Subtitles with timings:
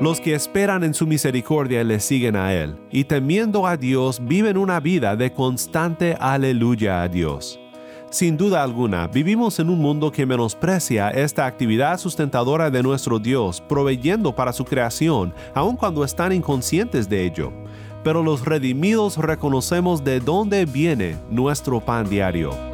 [0.00, 4.58] Los que esperan en su misericordia le siguen a Él, y temiendo a Dios viven
[4.58, 7.60] una vida de constante aleluya a Dios.
[8.10, 13.60] Sin duda alguna, vivimos en un mundo que menosprecia esta actividad sustentadora de nuestro Dios,
[13.60, 17.52] proveyendo para su creación, aun cuando están inconscientes de ello.
[18.02, 22.73] Pero los redimidos reconocemos de dónde viene nuestro pan diario.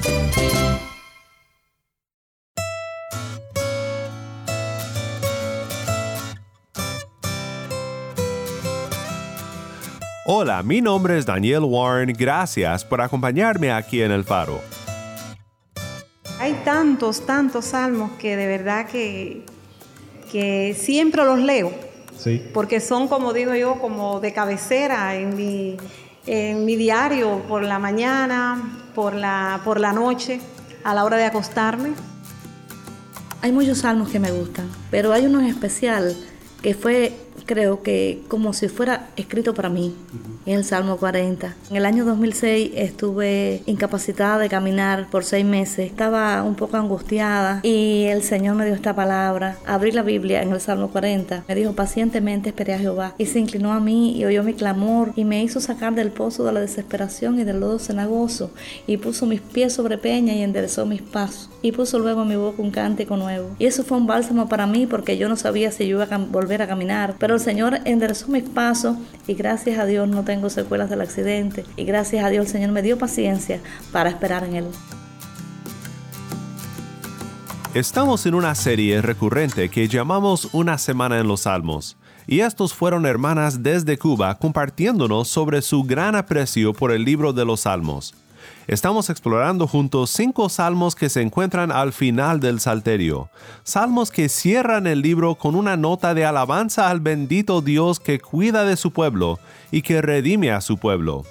[10.41, 14.59] Hola, mi nombre es Daniel Warren, gracias por acompañarme aquí en El Faro.
[16.39, 19.45] Hay tantos, tantos salmos que de verdad que,
[20.31, 21.71] que siempre los leo.
[22.17, 22.41] Sí.
[22.55, 25.77] Porque son, como digo yo, como de cabecera en mi,
[26.25, 30.41] en mi diario, por la mañana, por la, por la noche,
[30.83, 31.91] a la hora de acostarme.
[33.43, 36.17] Hay muchos salmos que me gustan, pero hay uno en especial
[36.63, 37.13] que fue,
[37.45, 39.95] creo que, como si fuera escrito para mí.
[40.45, 41.55] En el Salmo 40.
[41.69, 45.91] En el año 2006 estuve incapacitada de caminar por seis meses.
[45.91, 49.57] Estaba un poco angustiada y el Señor me dio esta palabra.
[49.65, 51.43] Abrí la Biblia en el Salmo 40.
[51.47, 53.15] Me dijo, pacientemente esperé a Jehová.
[53.17, 56.43] Y se inclinó a mí y oyó mi clamor y me hizo sacar del pozo
[56.43, 58.51] de la desesperación y del lodo cenagoso.
[58.87, 61.49] Y puso mis pies sobre peña y enderezó mis pasos.
[61.61, 63.55] Y puso luego en mi boca un cántico nuevo.
[63.59, 66.17] Y eso fue un bálsamo para mí porque yo no sabía si yo iba a
[66.17, 67.15] volver a caminar.
[67.21, 71.63] Pero el Señor enderezó mis pasos y gracias a Dios no tengo secuelas del accidente
[71.77, 73.61] y gracias a Dios el Señor me dio paciencia
[73.91, 74.65] para esperar en Él.
[77.75, 81.95] Estamos en una serie recurrente que llamamos Una Semana en los Salmos,
[82.25, 87.45] y estos fueron hermanas desde Cuba compartiéndonos sobre su gran aprecio por el libro de
[87.45, 88.15] los Salmos.
[88.71, 93.29] Estamos explorando juntos cinco salmos que se encuentran al final del Salterio,
[93.63, 98.63] salmos que cierran el libro con una nota de alabanza al bendito Dios que cuida
[98.63, 99.39] de su pueblo
[99.71, 101.25] y que redime a su pueblo.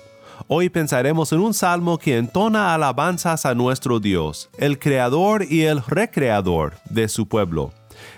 [0.48, 5.82] Hoy pensaremos en un salmo que entona alabanzas a nuestro Dios, el creador y el
[5.82, 7.72] recreador de su pueblo.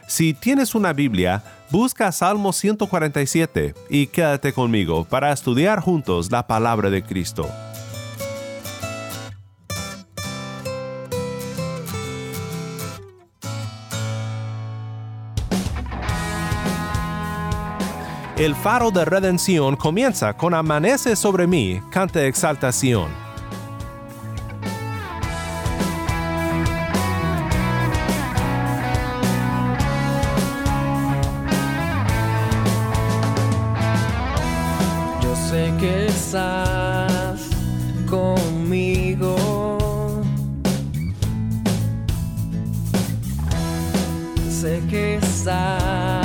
[0.09, 6.91] Si tienes una Biblia, busca Salmo 147 y quédate conmigo para estudiar juntos la palabra
[6.91, 7.49] de Cristo.
[18.42, 23.08] El faro de redención comienza con Amanece sobre mí, canta exaltación.
[35.22, 37.48] Yo sé que estás
[38.10, 39.36] conmigo.
[44.50, 46.22] Sé que estás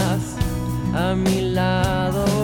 [0.98, 2.37] a mi lado.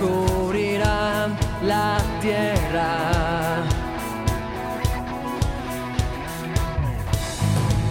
[0.00, 3.62] Cubrirán la tierra.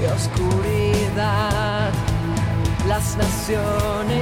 [0.01, 1.91] Y oscuridad
[2.87, 4.17] las naciones.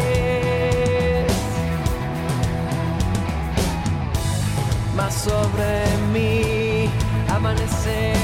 [4.96, 5.84] Mas sobre
[6.14, 6.90] mí
[7.30, 8.15] amanecerá.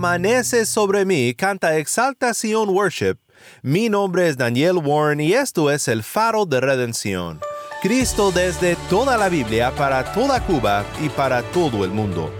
[0.00, 3.16] Amanece sobre mí canta Exaltación Worship.
[3.60, 7.38] Mi nombre es Daniel Warren y esto es el faro de redención.
[7.82, 12.32] Cristo desde toda la Biblia para toda Cuba y para todo el mundo.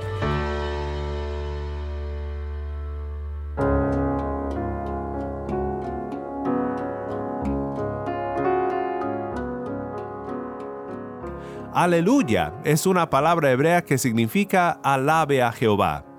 [11.75, 16.10] Aleluya es una palabra hebrea que significa alabe a Jehová.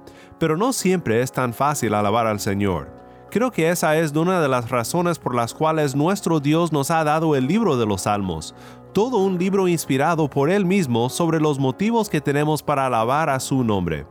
[0.42, 2.90] Pero no siempre es tan fácil alabar al Señor.
[3.30, 7.04] Creo que esa es una de las razones por las cuales nuestro Dios nos ha
[7.04, 8.56] dado el libro de los Salmos,
[8.92, 13.40] todo un libro inspirado por Él mismo sobre los motivos que tenemos para alabar a
[13.40, 14.08] su nombre.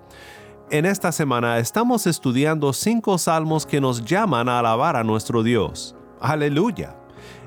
[0.70, 5.96] En esta semana estamos estudiando cinco salmos que nos llaman a alabar a nuestro Dios.
[6.20, 6.99] Aleluya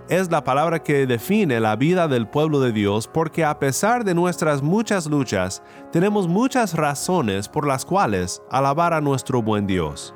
[0.09, 4.13] es la palabra que define la vida del pueblo de Dios porque a pesar de
[4.13, 10.13] nuestras muchas luchas, tenemos muchas razones por las cuales alabar a nuestro buen Dios.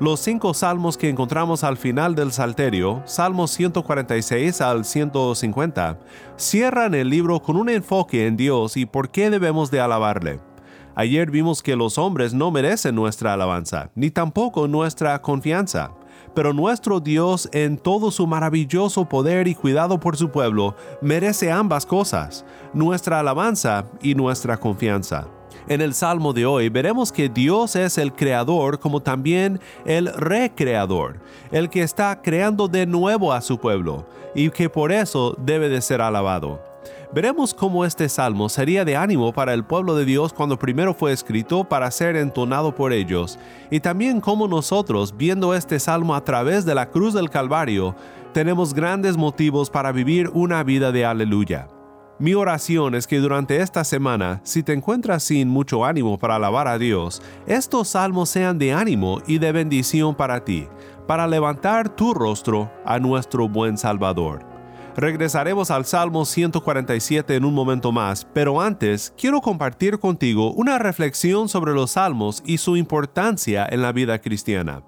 [0.00, 5.98] Los cinco salmos que encontramos al final del Salterio, Salmos 146 al 150,
[6.36, 10.40] cierran el libro con un enfoque en Dios y por qué debemos de alabarle.
[10.94, 15.92] Ayer vimos que los hombres no merecen nuestra alabanza, ni tampoco nuestra confianza
[16.34, 21.86] pero nuestro Dios en todo su maravilloso poder y cuidado por su pueblo merece ambas
[21.86, 25.26] cosas, nuestra alabanza y nuestra confianza.
[25.68, 31.20] En el Salmo de hoy veremos que Dios es el creador como también el recreador,
[31.52, 35.80] el que está creando de nuevo a su pueblo y que por eso debe de
[35.80, 36.71] ser alabado.
[37.14, 41.12] Veremos cómo este salmo sería de ánimo para el pueblo de Dios cuando primero fue
[41.12, 43.38] escrito para ser entonado por ellos,
[43.70, 47.94] y también cómo nosotros, viendo este salmo a través de la cruz del Calvario,
[48.32, 51.68] tenemos grandes motivos para vivir una vida de aleluya.
[52.18, 56.66] Mi oración es que durante esta semana, si te encuentras sin mucho ánimo para alabar
[56.66, 60.66] a Dios, estos salmos sean de ánimo y de bendición para ti,
[61.06, 64.51] para levantar tu rostro a nuestro buen Salvador.
[64.96, 71.48] Regresaremos al Salmo 147 en un momento más, pero antes quiero compartir contigo una reflexión
[71.48, 74.82] sobre los salmos y su importancia en la vida cristiana.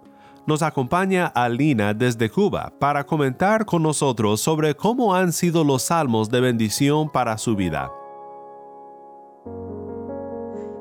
[0.47, 6.29] Nos acompaña Alina desde Cuba para comentar con nosotros sobre cómo han sido los salmos
[6.29, 7.91] de bendición para su vida.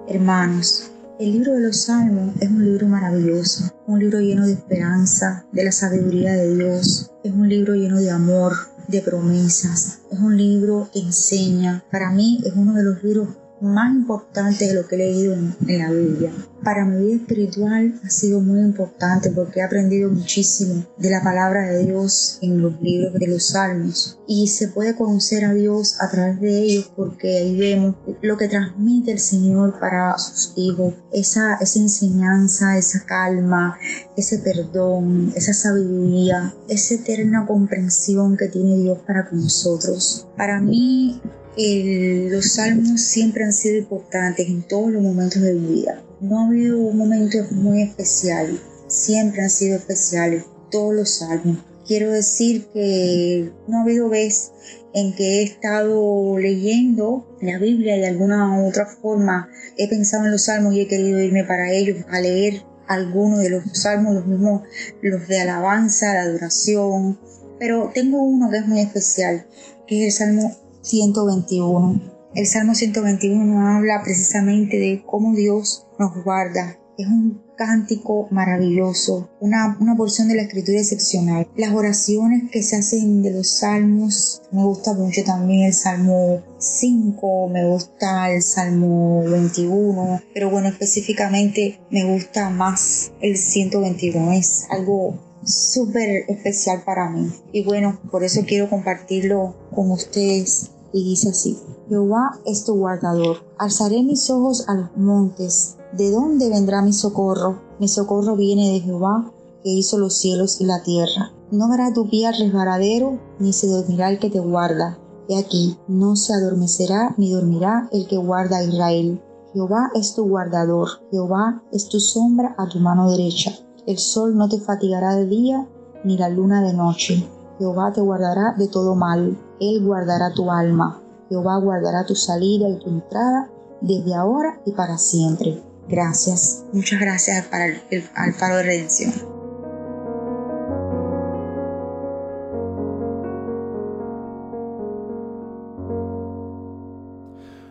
[0.06, 5.46] Hermanos, el libro de los Salmos es un libro maravilloso, un libro lleno de esperanza,
[5.54, 8.54] de la sabiduría de Dios, es un libro lleno de amor,
[8.88, 10.00] de promesas.
[10.12, 13.30] Es un libro que enseña, para mí es uno de los libros
[13.64, 16.32] más importante de lo que he leído en, la Biblia.
[16.64, 21.70] Para mi vida espiritual ha sido muy importante porque he aprendido muchísimo de la palabra
[21.70, 26.10] de Dios en los libros de los salmos y se puede conocer a Dios a
[26.10, 31.56] través de ellos porque ahí vemos lo que transmite el Señor para sus hijos, esa,
[31.56, 33.78] esa enseñanza, esa calma,
[34.16, 40.28] ese perdón, esa sabiduría, esa eterna comprensión que tiene Dios para con nosotros.
[40.38, 41.22] Para mí
[41.56, 46.02] los salmos siempre han sido importantes en todos los momentos de mi vida.
[46.20, 51.58] No ha habido un momento muy especial, siempre han sido especiales todos los salmos.
[51.86, 54.52] Quiero decir que no ha habido vez
[54.94, 60.32] en que he estado leyendo la Biblia de alguna u otra forma he pensado en
[60.32, 64.26] los salmos y he querido irme para ellos a leer algunos de los salmos, los
[64.26, 64.64] mismos,
[65.02, 67.20] los de alabanza, de adoración.
[67.60, 69.46] Pero tengo uno que es muy especial,
[69.88, 72.02] que es el Salmo 121.
[72.36, 76.78] El Salmo 121 nos habla precisamente de cómo Dios nos guarda.
[76.98, 81.48] Es un cántico maravilloso, una, una, porción de la escritura excepcional.
[81.56, 87.50] Las oraciones que se hacen de los salmos, me gusta mucho también el Salmo 5,
[87.50, 95.18] me gusta el Salmo 21, pero bueno, específicamente me gusta más el 121, es algo
[95.46, 97.32] súper especial para mí.
[97.52, 101.58] Y bueno, por eso quiero compartirlo con ustedes y dice así,
[101.90, 103.38] Jehová es tu guardador.
[103.58, 105.78] Alzaré mis ojos a los montes.
[105.98, 107.60] ¿De dónde vendrá mi socorro?
[107.80, 109.32] Mi socorro viene de Jehová,
[109.64, 111.34] que hizo los cielos y la tierra.
[111.52, 115.00] No verá tu pie al resbaladero, ni se dormirá el que te guarda.
[115.28, 119.22] He aquí, no se adormecerá ni dormirá el que guarda a Israel.
[119.54, 123.52] Jehová es tu guardador, Jehová es tu sombra a tu mano derecha.
[123.86, 125.68] El sol no te fatigará de día,
[126.04, 127.28] ni la luna de noche.
[127.60, 131.02] Jehová te guardará de todo mal, Él guardará tu alma.
[131.30, 133.50] Jehová guardará tu salida y tu entrada
[133.82, 135.62] desde ahora y para siempre.
[135.88, 139.14] Gracias, muchas gracias para el, al faro de redención.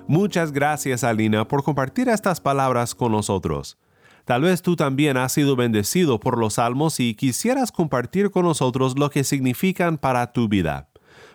[0.06, 3.78] Muchas gracias Alina por compartir estas palabras con nosotros.
[4.26, 8.98] Tal vez tú también has sido bendecido por los salmos y quisieras compartir con nosotros
[8.98, 10.91] lo que significan para tu vida.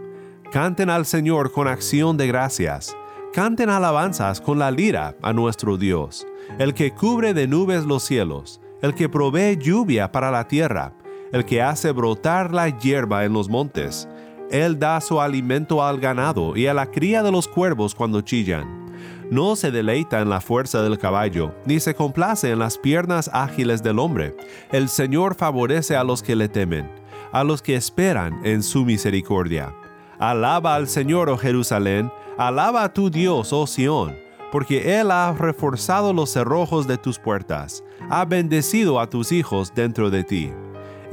[0.50, 2.96] Canten al Señor con acción de gracias.
[3.32, 6.26] Canten alabanzas con la lira a nuestro Dios,
[6.58, 10.96] el que cubre de nubes los cielos, el que provee lluvia para la tierra,
[11.34, 14.08] el que hace brotar la hierba en los montes.
[14.52, 18.84] Él da su alimento al ganado y a la cría de los cuervos cuando chillan.
[19.32, 23.82] No se deleita en la fuerza del caballo, ni se complace en las piernas ágiles
[23.82, 24.36] del hombre.
[24.70, 26.88] El Señor favorece a los que le temen,
[27.32, 29.74] a los que esperan en su misericordia.
[30.20, 34.14] Alaba al Señor, oh Jerusalén, alaba a tu Dios, oh Sión,
[34.52, 40.10] porque Él ha reforzado los cerrojos de tus puertas, ha bendecido a tus hijos dentro
[40.10, 40.52] de ti.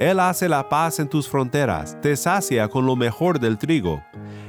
[0.02, 4.04] Él hace la paz en tus fronteras, te sacia con lo mejor del trigo.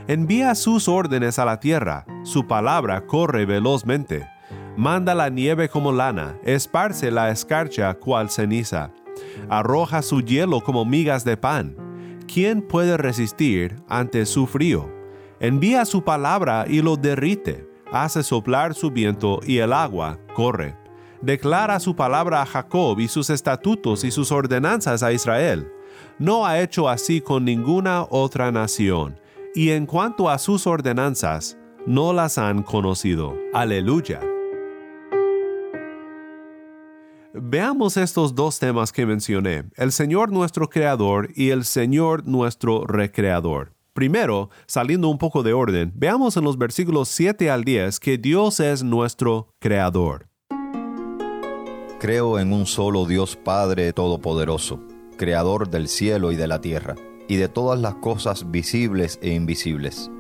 [0.09, 4.27] Envía sus órdenes a la tierra, su palabra corre velozmente.
[4.79, 8.93] Manda la nieve como lana, esparce la escarcha cual ceniza.
[9.51, 11.77] Arroja su hielo como migas de pan.
[12.27, 14.91] ¿Quién puede resistir ante su frío?
[15.39, 17.69] Envía su palabra y lo derrite.
[17.93, 20.82] Hace soplar su viento y el agua corre
[21.23, 25.73] declara su palabra a Jacob y sus estatutos y sus ordenanzas a Israel.
[26.19, 29.19] No ha hecho así con ninguna otra nación,
[29.55, 33.35] y en cuanto a sus ordenanzas, no las han conocido.
[33.55, 34.21] Aleluya.
[37.35, 43.73] Veamos estos dos temas que mencioné, el Señor nuestro Creador y el Señor nuestro Recreador.
[43.95, 48.61] Primero, saliendo un poco de orden, veamos en los versículos 7 al 10 que Dios
[48.61, 50.32] es nuestro Creador.
[52.03, 54.81] Creo en un solo Dios Padre Todopoderoso,
[55.17, 56.97] Creador del cielo y de la tierra,
[57.29, 60.11] y de todas las cosas visibles e invisibles.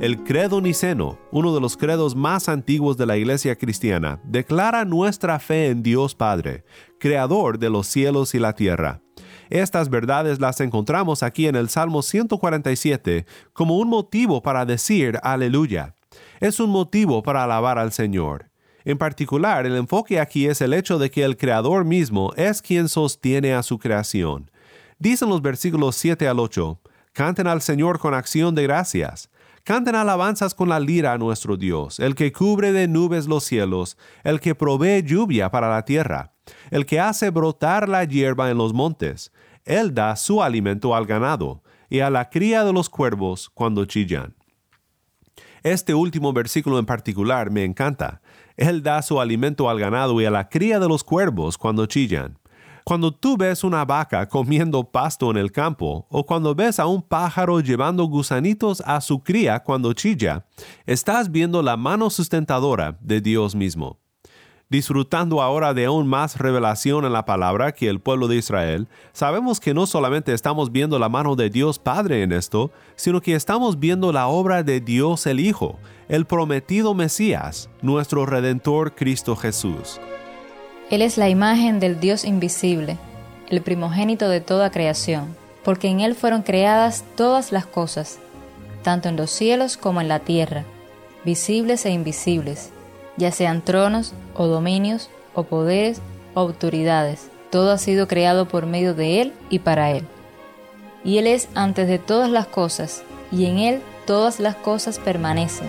[0.00, 5.40] El credo niceno, uno de los credos más antiguos de la iglesia cristiana, declara nuestra
[5.40, 6.64] fe en Dios Padre,
[7.00, 9.02] creador de los cielos y la tierra.
[9.50, 15.95] Estas verdades las encontramos aquí en el Salmo 147 como un motivo para decir aleluya
[16.40, 18.50] es un motivo para alabar al Señor.
[18.84, 22.88] En particular, el enfoque aquí es el hecho de que el Creador mismo es quien
[22.88, 24.50] sostiene a su creación.
[24.98, 26.80] Dicen los versículos 7 al 8,
[27.12, 29.28] Canten al Señor con acción de gracias.
[29.64, 33.98] Canten alabanzas con la lira a nuestro Dios, el que cubre de nubes los cielos,
[34.22, 36.34] el que provee lluvia para la tierra,
[36.70, 39.32] el que hace brotar la hierba en los montes.
[39.64, 44.35] Él da su alimento al ganado y a la cría de los cuervos cuando chillan.
[45.66, 48.20] Este último versículo en particular me encanta.
[48.56, 52.38] Él da su alimento al ganado y a la cría de los cuervos cuando chillan.
[52.84, 57.02] Cuando tú ves una vaca comiendo pasto en el campo, o cuando ves a un
[57.02, 60.46] pájaro llevando gusanitos a su cría cuando chilla,
[60.86, 63.98] estás viendo la mano sustentadora de Dios mismo
[64.68, 69.60] disfrutando ahora de aún más revelación en la palabra que el pueblo de Israel, sabemos
[69.60, 73.78] que no solamente estamos viendo la mano de Dios Padre en esto, sino que estamos
[73.78, 80.00] viendo la obra de Dios el Hijo, el prometido Mesías, nuestro Redentor Cristo Jesús.
[80.90, 82.98] Él es la imagen del Dios invisible,
[83.48, 88.18] el primogénito de toda creación, porque en Él fueron creadas todas las cosas,
[88.82, 90.64] tanto en los cielos como en la tierra,
[91.24, 92.72] visibles e invisibles
[93.16, 96.00] ya sean tronos o dominios o poderes
[96.34, 97.30] o autoridades.
[97.50, 100.04] Todo ha sido creado por medio de Él y para Él.
[101.04, 105.68] Y Él es antes de todas las cosas, y en Él todas las cosas permanecen.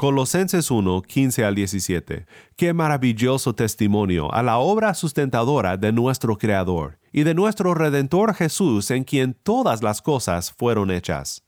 [0.00, 2.24] Colosenses 1, 15 al 17.
[2.56, 8.90] Qué maravilloso testimonio a la obra sustentadora de nuestro Creador y de nuestro Redentor Jesús
[8.90, 11.44] en quien todas las cosas fueron hechas.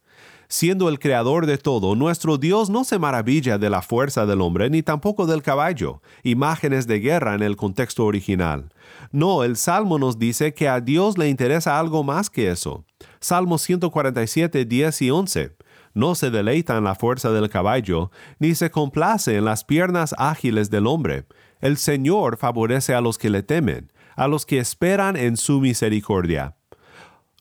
[0.53, 4.69] Siendo el creador de todo, nuestro Dios no se maravilla de la fuerza del hombre
[4.69, 8.71] ni tampoco del caballo, imágenes de guerra en el contexto original.
[9.11, 12.85] No, el Salmo nos dice que a Dios le interesa algo más que eso.
[13.19, 15.55] Salmo 147, 10 y 11
[15.95, 20.69] no se deleita en la fuerza del caballo, ni se complace en las piernas ágiles
[20.69, 21.25] del hombre.
[21.61, 26.57] El Señor favorece a los que le temen, a los que esperan en su misericordia.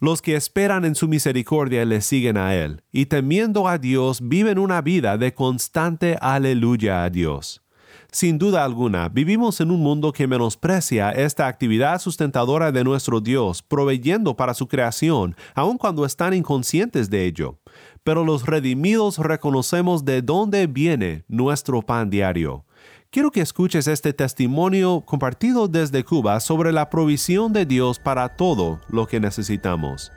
[0.03, 4.59] Los que esperan en su misericordia le siguen a Él, y temiendo a Dios viven
[4.59, 7.63] una vida de constante aleluya a Dios.
[8.11, 13.63] Sin duda alguna, vivimos en un mundo que menosprecia esta actividad sustentadora de nuestro Dios,
[13.63, 17.61] proveyendo para su creación, aun cuando están inconscientes de ello.
[18.03, 22.65] Pero los redimidos reconocemos de dónde viene nuestro pan diario.
[23.13, 28.81] Quiero que escuches este testimonio compartido desde Cuba sobre la provisión de Dios para todo
[28.89, 30.11] lo que necesitamos.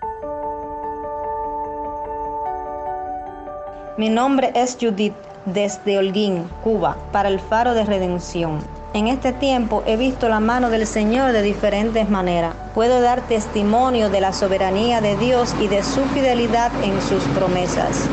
[3.98, 5.14] Mi nombre es Judith
[5.46, 8.60] desde Holguín, Cuba, para el Faro de Redención.
[8.94, 12.56] En este tiempo he visto la mano del Señor de diferentes maneras.
[12.74, 18.08] Puedo dar testimonio de la soberanía de Dios y de su fidelidad en sus promesas.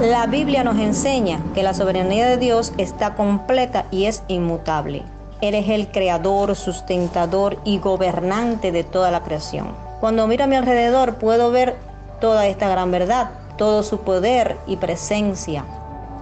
[0.00, 5.02] La Biblia nos enseña que la soberanía de Dios está completa y es inmutable.
[5.40, 9.68] Eres el creador, sustentador y gobernante de toda la creación.
[10.00, 11.76] Cuando miro a mi alrededor puedo ver
[12.20, 15.64] toda esta gran verdad, todo su poder y presencia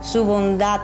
[0.01, 0.81] su bondad,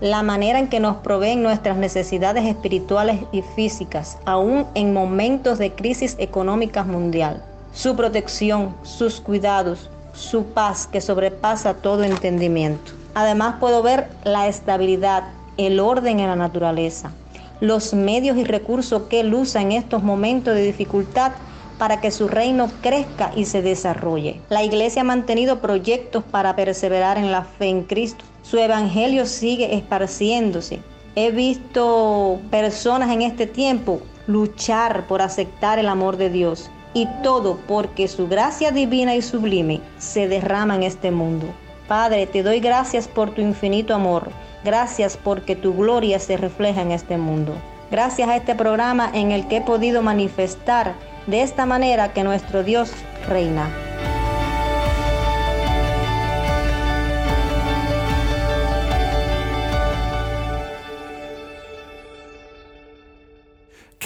[0.00, 5.72] la manera en que nos proveen nuestras necesidades espirituales y físicas, aún en momentos de
[5.72, 12.92] crisis económica mundial, su protección, sus cuidados, su paz que sobrepasa todo entendimiento.
[13.14, 15.24] Además puedo ver la estabilidad,
[15.56, 17.12] el orden en la naturaleza,
[17.60, 21.32] los medios y recursos que él usa en estos momentos de dificultad
[21.78, 24.40] para que su reino crezca y se desarrolle.
[24.48, 28.24] La iglesia ha mantenido proyectos para perseverar en la fe en Cristo.
[28.42, 30.80] Su evangelio sigue esparciéndose.
[31.14, 37.58] He visto personas en este tiempo luchar por aceptar el amor de Dios y todo
[37.68, 41.46] porque su gracia divina y sublime se derrama en este mundo.
[41.88, 44.30] Padre, te doy gracias por tu infinito amor.
[44.64, 47.52] Gracias porque tu gloria se refleja en este mundo.
[47.90, 50.94] Gracias a este programa en el que he podido manifestar
[51.26, 52.90] de esta manera que nuestro Dios
[53.28, 53.68] reina.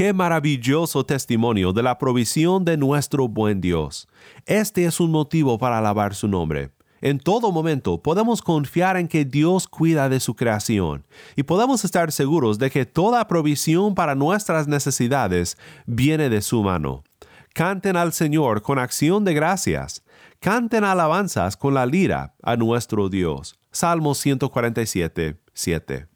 [0.01, 4.09] Qué maravilloso testimonio de la provisión de nuestro buen Dios.
[4.47, 6.71] Este es un motivo para alabar su nombre.
[7.03, 11.05] En todo momento podemos confiar en que Dios cuida de su creación
[11.37, 17.05] y podemos estar seguros de que toda provisión para nuestras necesidades viene de su mano.
[17.53, 20.03] Canten al Señor con acción de gracias.
[20.39, 23.59] Canten alabanzas con la lira a nuestro Dios.
[23.71, 26.10] Salmo 147, 7.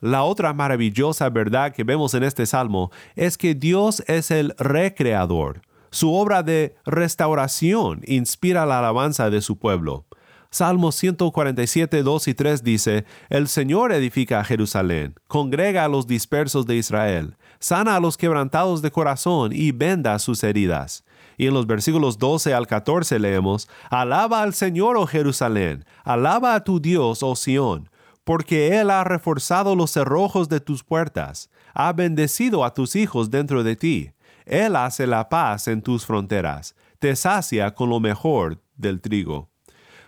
[0.00, 5.60] La otra maravillosa verdad que vemos en este salmo es que Dios es el recreador.
[5.90, 10.06] Su obra de restauración inspira la alabanza de su pueblo.
[10.52, 16.66] Salmo 147, 2 y 3 dice, El Señor edifica a Jerusalén, congrega a los dispersos
[16.66, 21.04] de Israel, sana a los quebrantados de corazón y venda sus heridas.
[21.36, 26.64] Y en los versículos 12 al 14 leemos, Alaba al Señor, oh Jerusalén, alaba a
[26.64, 27.89] tu Dios, oh Sión,
[28.30, 33.64] porque Él ha reforzado los cerrojos de tus puertas, ha bendecido a tus hijos dentro
[33.64, 34.12] de ti.
[34.44, 39.50] Él hace la paz en tus fronteras, te sacia con lo mejor del trigo.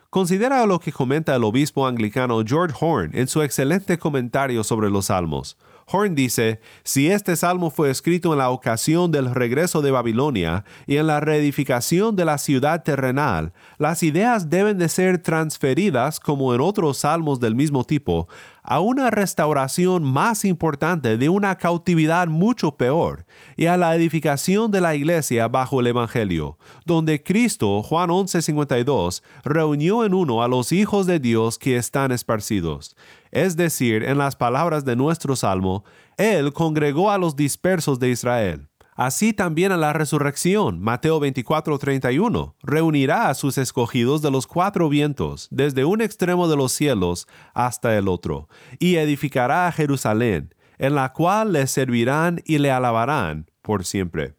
[0.09, 5.07] Considera lo que comenta el obispo anglicano George Horn en su excelente comentario sobre los
[5.07, 5.59] salmos.
[5.93, 10.97] Horn dice, si este salmo fue escrito en la ocasión del regreso de Babilonia y
[10.97, 16.61] en la reedificación de la ciudad terrenal, las ideas deben de ser transferidas, como en
[16.61, 18.29] otros salmos del mismo tipo,
[18.63, 23.27] a una restauración más importante de una cautividad mucho peor
[23.57, 30.05] y a la edificación de la iglesia bajo el Evangelio, donde Cristo, Juan 11:52, reunió
[30.05, 32.97] en uno a los hijos de Dios que están esparcidos.
[33.33, 35.85] Es decir, en las palabras de nuestro salmo,
[36.19, 38.69] Él congregó a los dispersos de Israel.
[38.95, 45.49] Así también a la resurrección, Mateo 24:31, reunirá a sus escogidos de los cuatro vientos,
[45.51, 51.15] desde un extremo de los cielos hasta el otro, y edificará a Jerusalén, en la
[51.15, 54.35] cual le servirán y le alabarán por siempre.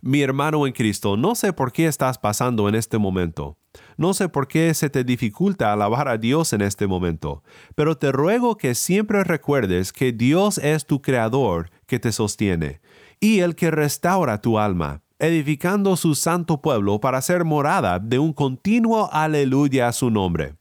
[0.00, 3.58] Mi hermano en Cristo, no sé por qué estás pasando en este momento.
[3.96, 7.42] No sé por qué se te dificulta alabar a Dios en este momento,
[7.74, 12.80] pero te ruego que siempre recuerdes que Dios es tu creador que te sostiene
[13.20, 18.32] y el que restaura tu alma, edificando su santo pueblo para ser morada de un
[18.32, 20.54] continuo aleluya a su nombre.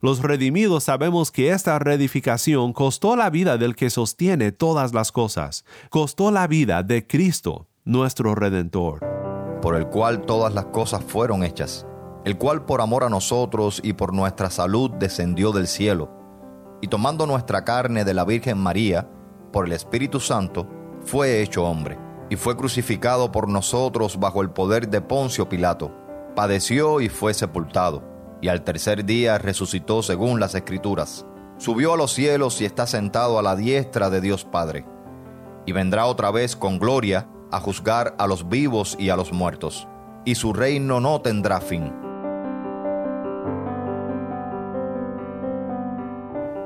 [0.00, 5.64] Los redimidos sabemos que esta reedificación costó la vida del que sostiene todas las cosas,
[5.90, 9.00] costó la vida de Cristo, nuestro Redentor.
[9.60, 11.84] Por el cual todas las cosas fueron hechas,
[12.28, 16.10] el cual por amor a nosotros y por nuestra salud descendió del cielo,
[16.82, 19.08] y tomando nuestra carne de la Virgen María,
[19.50, 20.68] por el Espíritu Santo,
[21.06, 25.90] fue hecho hombre, y fue crucificado por nosotros bajo el poder de Poncio Pilato,
[26.36, 28.02] padeció y fue sepultado,
[28.42, 31.24] y al tercer día resucitó según las Escrituras,
[31.56, 34.84] subió a los cielos y está sentado a la diestra de Dios Padre,
[35.64, 39.88] y vendrá otra vez con gloria a juzgar a los vivos y a los muertos,
[40.26, 42.07] y su reino no tendrá fin.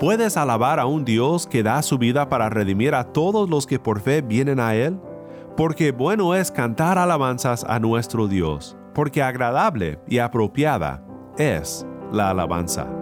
[0.02, 3.78] ¿Puedes alabar a un Dios que da su vida para redimir a todos los que
[3.78, 4.98] por fe vienen a Él?
[5.56, 11.04] Porque bueno es cantar alabanzas a nuestro Dios, porque agradable y apropiada
[11.38, 13.01] es la alabanza.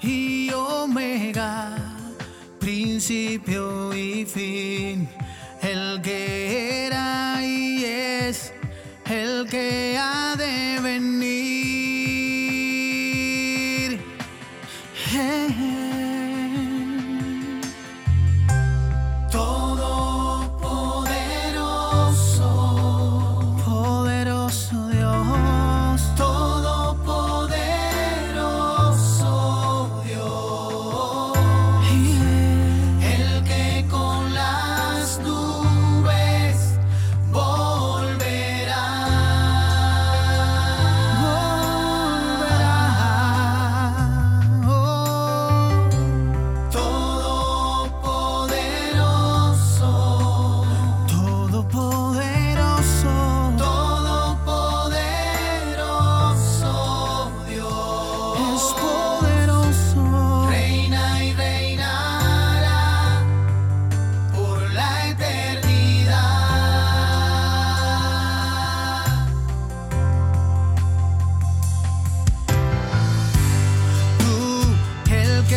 [0.00, 1.76] Y omega,
[2.58, 5.08] principio y fin,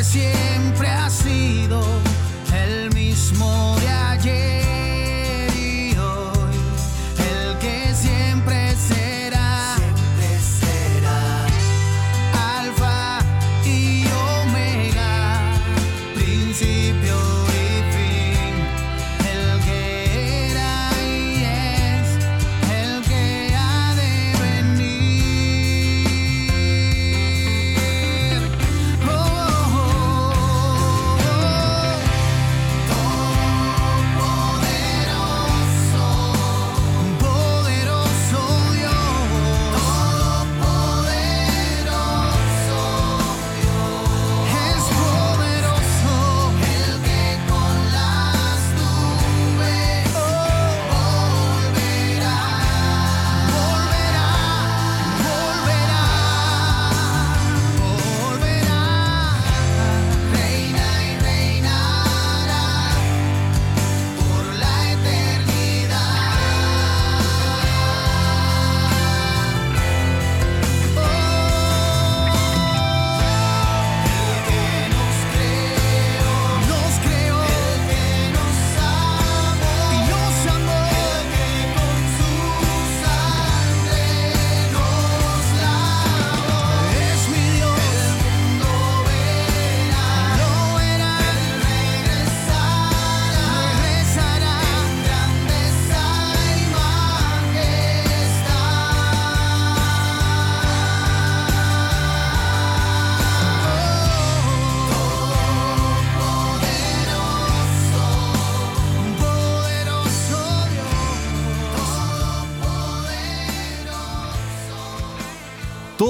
[0.05, 1.81] siempre ha sido
[2.53, 4.64] el mismo de ayer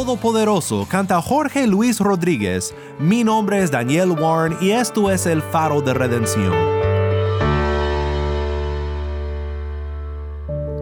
[0.05, 2.75] Todopoderoso canta Jorge Luis Rodríguez.
[2.99, 6.53] Mi nombre es Daniel Warren y esto es el faro de redención.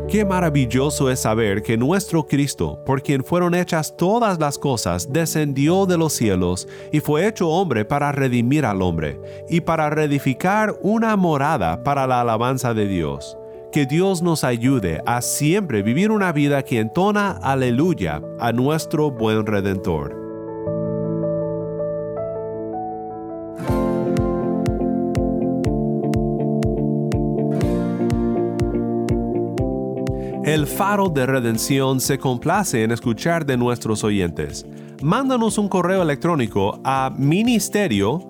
[0.09, 5.85] Qué maravilloso es saber que nuestro Cristo, por quien fueron hechas todas las cosas, descendió
[5.85, 11.15] de los cielos y fue hecho hombre para redimir al hombre y para reedificar una
[11.15, 13.37] morada para la alabanza de Dios.
[13.73, 19.47] Que Dios nos ayude a siempre vivir una vida que entona aleluya a nuestro buen
[19.47, 20.15] redentor.
[30.45, 34.67] El faro de redención se complace en escuchar de nuestros oyentes.
[35.01, 38.29] Mándanos un correo electrónico a ministerio